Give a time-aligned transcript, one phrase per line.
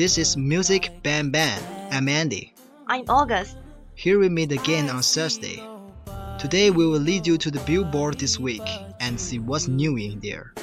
[0.00, 1.62] this is Music Bam Bam.
[1.90, 2.54] I'm Andy.
[2.86, 3.58] I'm August.
[3.96, 5.62] Here we meet again on Thursday.
[6.38, 8.66] Today we will lead you to the billboard this week
[9.00, 10.54] and see what's new in there.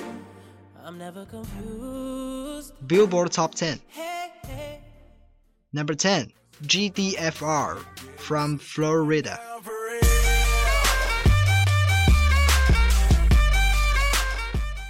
[2.88, 3.80] Billboard Top 10
[5.72, 7.78] Number 10 GDFR
[8.16, 9.38] from Flo Rida.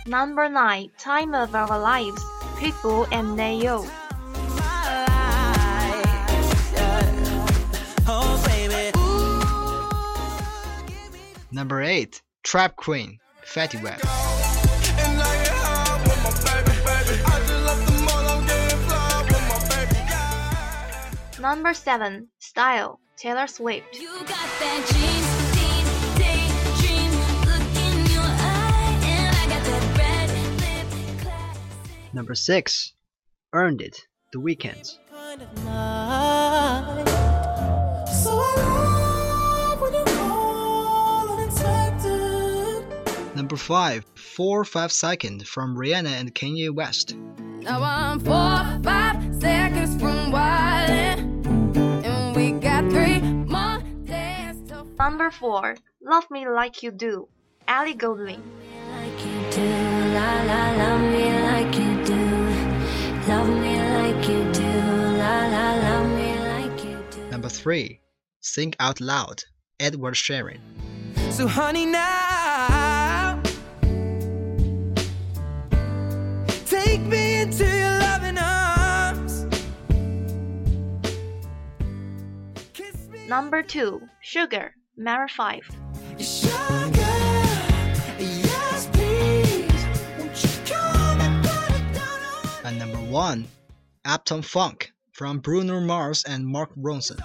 [0.05, 2.23] Number nine, Time of Our Lives,
[2.55, 3.85] Pitbull and Ne-Yo.
[11.57, 13.97] Number 8 Trap Queen, Fetty Wap.
[21.41, 23.99] Number seven, Style, Taylor Swift.
[23.99, 25.23] You got that dream,
[25.57, 25.85] dream,
[26.21, 27.11] daydream
[27.49, 30.29] look in your eye, and I got that red
[30.61, 30.85] lip
[31.23, 32.13] classic.
[32.13, 32.93] Number 6
[33.51, 34.95] Earned It, The Weeknd.
[43.47, 47.15] Number 5 4 5 Second from Rihanna and Kanye West.
[47.61, 51.47] Now I'm four, five seconds from wildin',
[52.03, 57.29] and we got three more days till Number four, Love Me Like You Do,
[57.69, 58.43] Ellie Goulding.
[58.91, 59.69] like you do,
[60.17, 62.23] la la, love me like you do,
[63.31, 64.71] love me like you do,
[65.21, 67.31] la la, love me like you do.
[67.31, 67.97] Number 3
[68.43, 69.45] Think Out Loud,
[69.79, 70.59] Edward Sheeran.
[71.31, 72.56] So honey now,
[76.97, 79.45] take me into your loving arms.
[83.27, 85.61] Number two, Sugar, Maroon 5.
[86.17, 87.17] sugar.
[88.19, 89.85] Yes, please.
[90.17, 92.19] Won't you come and put it down
[92.65, 93.47] on And number 1
[94.05, 97.19] Uptown Funk from Bruno Mars and Mark Ronson.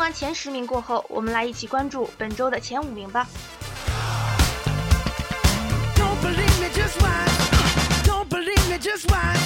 [0.00, 3.26] 完前十名过后，我们来一起关注本周的前五名吧。
[5.94, 7.30] Don't believe me, just watch.
[8.04, 9.38] Don't believe me, just watch.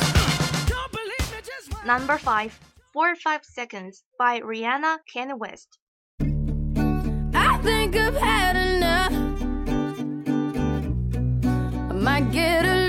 [0.68, 1.84] Don't believe me, just watch.
[1.86, 2.52] Number five,
[2.92, 5.78] Four or Five Seconds by Rihanna, Kanye West.
[7.34, 9.12] I think I've had enough.
[11.90, 12.88] I might get a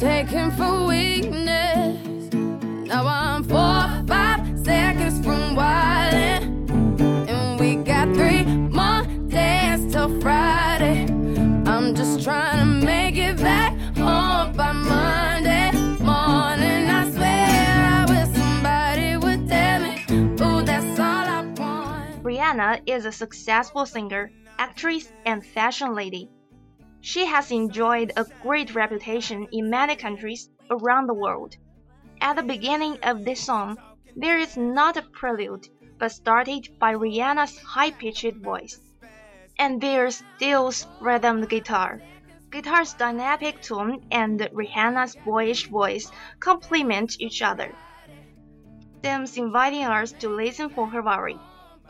[0.00, 2.32] taken for weakness.
[2.32, 11.02] Now I'm four, five seconds from wildin', and we got three more days till Friday.
[11.66, 15.70] I'm just trying to make it back home by Monday
[16.00, 16.88] morning.
[16.88, 20.02] I swear I wish somebody would tell me,
[20.40, 22.22] ooh, that's all I want.
[22.22, 26.30] Rihanna is a successful singer, actress, and fashion lady.
[27.02, 31.56] She has enjoyed a great reputation in many countries around the world.
[32.20, 33.78] At the beginning of this song,
[34.16, 35.66] there is not a prelude,
[35.98, 38.78] but started by Rihanna's high pitched voice.
[39.58, 42.02] And there's Steele's rhythm guitar.
[42.50, 47.74] Guitar's dynamic tone and Rihanna's boyish voice complement each other.
[49.02, 51.38] Seems inviting us to listen for her worry.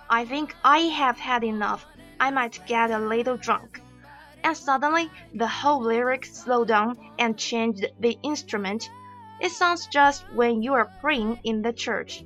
[0.09, 1.85] I think I have had enough.
[2.21, 3.81] I might get a little drunk
[4.44, 8.90] And suddenly, the whole lyric slowed down and changed the instrument.
[9.42, 12.24] It sounds just when you are praying in the church.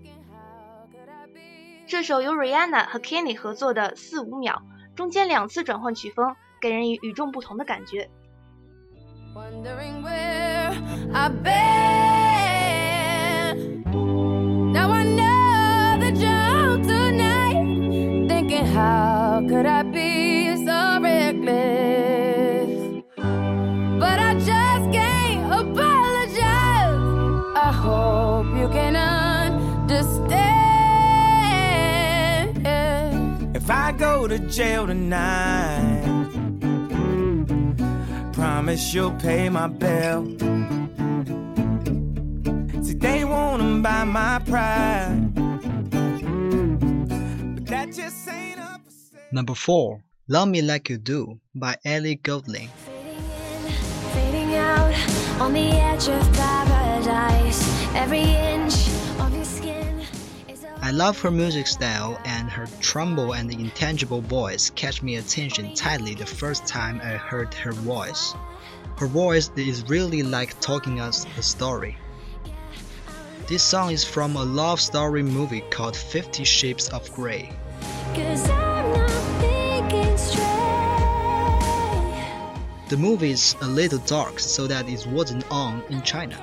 [1.87, 4.61] 这首由 Rihanna 和 Kenny 合作的四五秒，
[4.95, 8.09] 中间两次转换曲风，给人以与众不同的感觉。
[9.33, 10.73] Wondering where
[11.13, 11.59] I've been.
[14.71, 18.27] Now I know the joke tonight.
[18.27, 20.32] Thinking, how could I be
[34.24, 36.02] Go to jail tonight,
[38.32, 40.24] promise you'll pay my bill.
[42.82, 45.34] See, they wanna buy my pride,
[47.54, 48.80] but that just ain't up.
[49.30, 50.02] Number 4.
[50.28, 52.70] Love Me Like You Do by Ellie Goulding.
[52.86, 53.72] Fading in,
[54.14, 54.94] fading out,
[55.38, 57.60] on the edge of paradise.
[57.94, 58.73] Every inch
[60.84, 66.14] I love her music style and her tremble and intangible voice catch me attention tightly
[66.14, 68.34] the first time I heard her voice.
[68.98, 71.96] Her voice is really like talking us a story.
[73.48, 77.50] This song is from a love story movie called Fifty Shades of Grey.
[78.12, 79.10] Cause I'm not
[79.40, 80.44] thinking straight.
[82.90, 86.38] The movie is a little dark so that it wasn't on in China.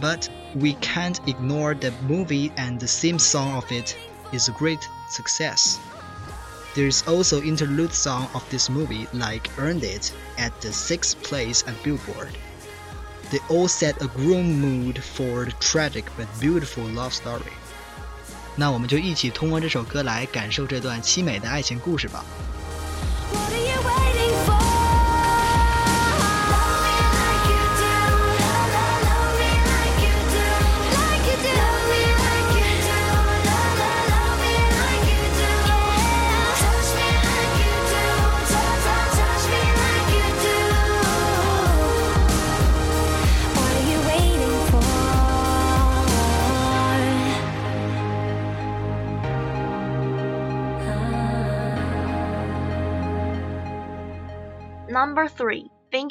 [0.00, 3.97] But we can't ignore the movie and the theme song of it
[4.33, 5.79] is a great success.
[6.75, 11.63] There is also interlude song of this movie like Earned It at the sixth place
[11.67, 12.37] at Billboard.
[13.31, 17.53] They all set a grim mood for the tragic but beautiful love story.
[18.55, 22.25] 那我们就一起通过这首歌来感受这段凄美的爱情故事吧。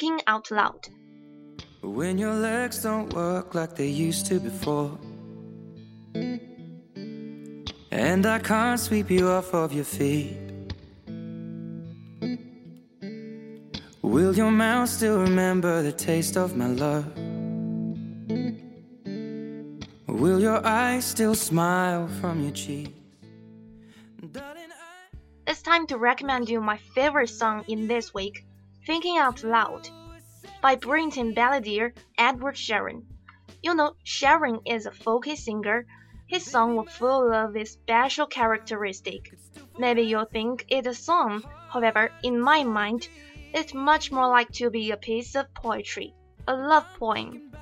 [0.02, 0.88] Thinking Out Loud.
[1.80, 4.98] When your legs don't work like they used to before.
[7.92, 10.36] And I can't sweep you off of your feet.
[14.02, 17.06] Will your mouth still remember the taste of my love?
[20.08, 22.90] Will your eyes still smile from your cheeks?
[25.46, 28.44] It's time to recommend you my favorite song in this week,
[28.84, 29.88] Thinking Out Loud
[30.60, 33.04] by Brinton balladeer Edward Sheeran.
[33.62, 35.86] You know, Sheeran is a folky singer.
[36.26, 39.38] His songs were full of this special characteristic.
[39.78, 43.08] Maybe you'll think it's a song, however, in my mind,
[43.54, 46.12] it's much more like to be a piece of poetry,
[46.48, 47.52] a love poem.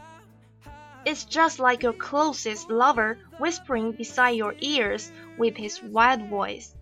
[1.04, 6.74] It's just like your closest lover whispering beside your ears with his wild voice.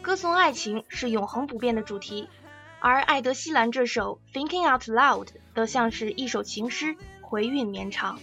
[0.00, 2.28] 歌颂爱情是永恒不变的主题。
[2.84, 8.18] 而艾德希兰这首《Thinking Out Loud》则像是一首情诗，回韵绵长。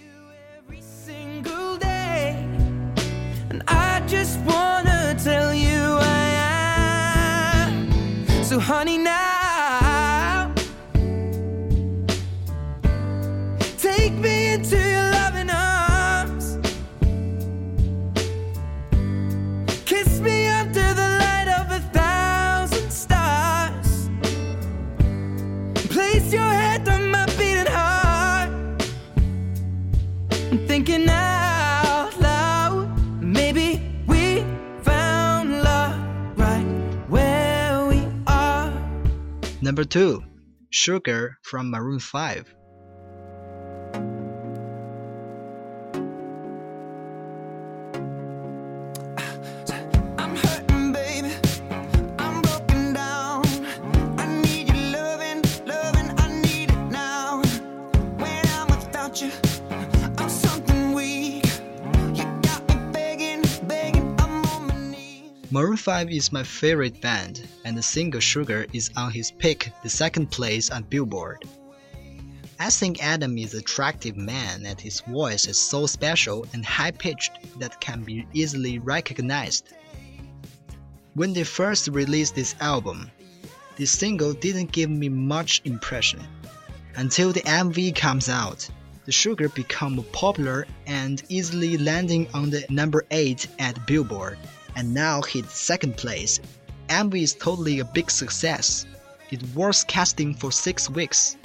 [8.43, 9.38] So, honey, now
[26.39, 28.49] your head my beating heart.
[30.51, 32.87] I'm thinking out loud.
[33.21, 33.67] Maybe
[34.07, 34.43] we
[34.83, 35.97] found love
[36.37, 36.67] right
[37.07, 38.71] where we are.
[39.61, 40.23] Number 2.
[40.69, 42.58] Sugar from Maroon 5.
[65.79, 70.29] 5 is my favorite band, and the single Sugar is on his pick, the second
[70.29, 71.45] place on Billboard.
[72.59, 76.91] I think Adam is an attractive man and his voice is so special and high
[76.91, 79.69] pitched that can be easily recognized.
[81.13, 83.09] When they first released this album,
[83.77, 86.21] this single didn't give me much impression.
[86.95, 88.69] Until the MV comes out,
[89.05, 94.37] the sugar become popular and easily landing on the number 8 at Billboard
[94.79, 96.39] and now hit second place.
[96.87, 98.85] MV is totally a big success.
[99.29, 101.35] It was casting for 6 weeks.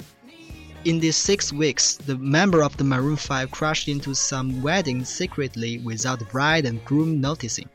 [0.85, 5.79] In these 6 weeks, the member of the Maroon 5 crashed into some wedding secretly
[5.79, 7.67] without the bride and groom noticing.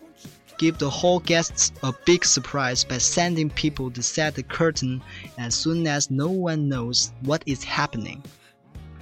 [0.57, 5.03] Give the whole guests a big surprise by sending people to set the curtain
[5.37, 8.23] as soon as no one knows what is happening.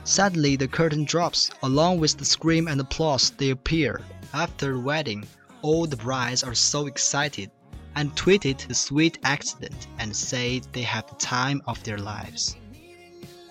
[0.05, 1.51] Suddenly, the curtain drops.
[1.63, 4.01] Along with the scream and applause, they appear.
[4.33, 5.27] After the wedding,
[5.62, 7.50] all the brides are so excited
[7.96, 12.56] and tweeted the sweet accident and say they have the time of their lives.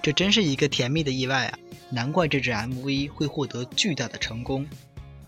[0.03, 1.59] 这真是一个甜蜜的意外啊！
[1.91, 4.67] 难怪这支 MV 会获得巨大的成功。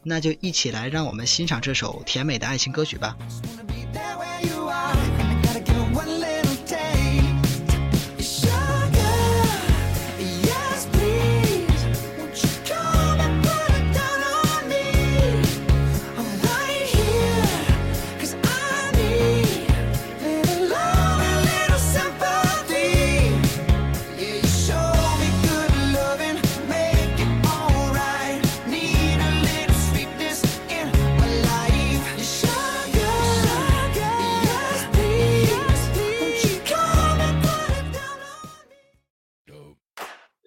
[0.03, 3.17] 那就一起来让我们欣赏这首甜美的爱情歌曲吧。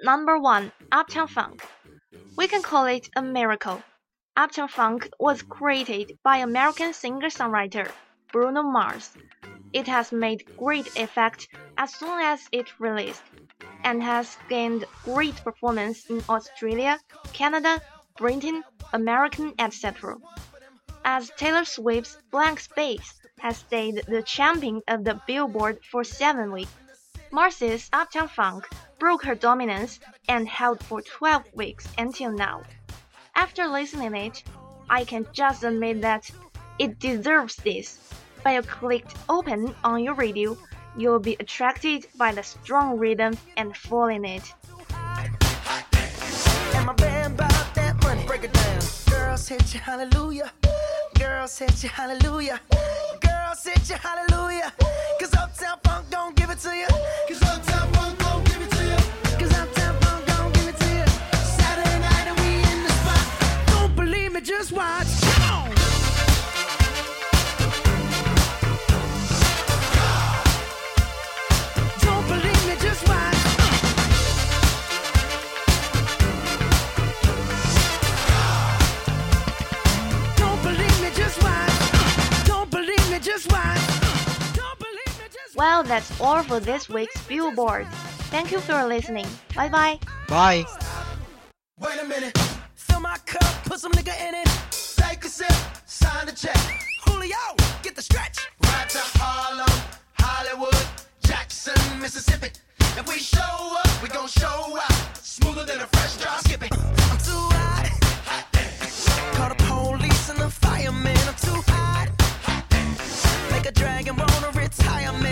[0.05, 0.73] Number 1.
[0.91, 1.65] Uptown Funk.
[2.37, 3.81] We can call it a miracle.
[4.37, 7.89] Uptown Funk was created by American singer-songwriter
[8.33, 9.13] Bruno Mars.
[9.73, 11.47] It has made great effect
[11.79, 13.23] as soon as it released,
[13.85, 16.99] and has gained great performance in Australia,
[17.33, 17.81] Canada,
[18.19, 20.17] Britain, American, etc.
[21.05, 26.73] As Taylor Swift's Blank Space has stayed the champion of the Billboard for seven weeks.
[27.31, 28.69] Mars's Uptown Funk
[29.03, 32.63] broke her dominance and held for 12 weeks until now.
[33.35, 34.45] After listening it,
[34.89, 36.31] I can just admit that
[36.79, 37.99] it deserves this.
[38.45, 40.57] By a clicked open on your radio,
[40.97, 44.55] you'll be attracted by the strong rhythm and fall in it.
[49.11, 50.53] Girls hit you, hallelujah.
[51.19, 52.61] Girls hit you, hallelujah.
[53.21, 54.73] Girls hit you, hallelujah.
[55.19, 56.87] Cause Uptown Funk don't give it to you.
[57.27, 57.72] Cause Uptown
[86.23, 87.87] all for this week's Billboard.
[88.31, 89.27] Thank you for listening.
[89.57, 89.99] Bye bye.
[90.29, 90.65] Bye.
[91.81, 92.39] Wait a minute.
[92.75, 94.49] Fill my cup, put some nigga in it.
[94.97, 95.53] Take a sip,
[95.85, 96.57] sign the check.
[97.05, 97.37] Julio,
[97.83, 98.39] get the stretch.
[98.63, 99.69] Right to Harlem,
[100.15, 100.87] Hollywood,
[101.25, 102.51] Jackson, Mississippi.
[102.97, 105.17] If we show up, we gon' show out.
[105.17, 106.39] Smoother than a fresh drop.
[106.45, 106.73] Skip it.
[106.73, 107.91] I'm too hot.
[109.35, 111.17] Call the police and the fireman.
[111.27, 112.09] I'm too hot.
[113.51, 115.32] Make a dragon wanna retire, man.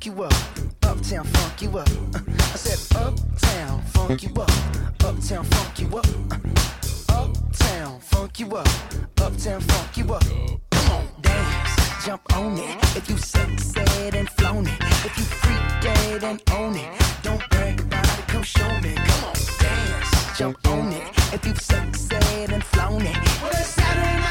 [0.00, 0.32] Funk you up.
[0.82, 1.88] Uptown, funk you up.
[2.14, 4.50] Uh, I said, Uptown, funk you up.
[5.04, 6.06] Uptown, funk you up.
[7.10, 8.68] Uptown, funk you up.
[9.20, 10.24] Uptown, funk you up.
[10.70, 12.96] Come on, dance, jump on it.
[12.96, 17.80] If you sexed and flown it, if you freak dead and own it, don't brag
[17.80, 18.26] about it.
[18.28, 18.94] Come show me.
[18.94, 21.34] Come on, dance, jump on it.
[21.34, 24.29] If you've sexed and flown it, well, it's